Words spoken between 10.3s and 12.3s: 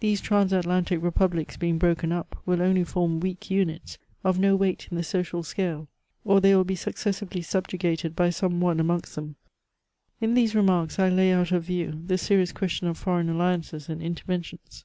these remarks I lay out of view the